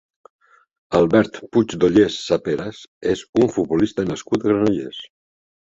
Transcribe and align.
Albert 0.99 1.37
Puigdollers 1.57 2.17
Saperas 2.31 2.83
és 3.15 3.25
un 3.45 3.55
futbolista 3.59 4.11
nascut 4.11 4.49
a 4.51 4.53
Granollers. 4.53 5.07